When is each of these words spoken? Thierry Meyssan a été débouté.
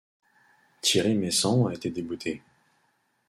Thierry 0.81 1.13
Meyssan 1.13 1.67
a 1.67 1.73
été 1.75 1.91
débouté. 1.91 2.41